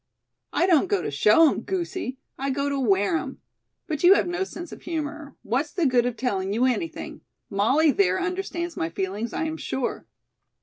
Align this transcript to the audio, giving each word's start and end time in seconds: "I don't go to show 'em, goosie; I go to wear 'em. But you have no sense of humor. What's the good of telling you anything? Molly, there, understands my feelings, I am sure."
"I 0.51 0.65
don't 0.65 0.87
go 0.87 1.03
to 1.03 1.11
show 1.11 1.47
'em, 1.47 1.61
goosie; 1.61 2.17
I 2.35 2.49
go 2.49 2.69
to 2.69 2.79
wear 2.79 3.17
'em. 3.17 3.39
But 3.85 4.03
you 4.03 4.15
have 4.15 4.27
no 4.27 4.43
sense 4.43 4.71
of 4.71 4.81
humor. 4.81 5.35
What's 5.43 5.71
the 5.71 5.85
good 5.85 6.07
of 6.07 6.17
telling 6.17 6.53
you 6.53 6.65
anything? 6.65 7.21
Molly, 7.51 7.91
there, 7.91 8.19
understands 8.19 8.75
my 8.75 8.89
feelings, 8.89 9.31
I 9.31 9.43
am 9.43 9.57
sure." 9.57 10.07